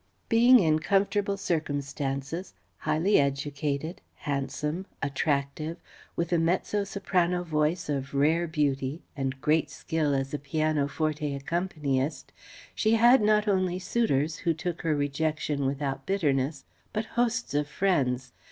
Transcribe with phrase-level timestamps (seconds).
[0.29, 5.77] Being in comfortable circumstances, highly educated, handsome, attractive,
[6.15, 11.37] with a mezzo soprano voice of rare beauty and great skill as a piano forte
[11.37, 12.31] accompanyist,
[12.73, 18.31] she had not only suitors who took her rejection without bitterness, but hosts of friends.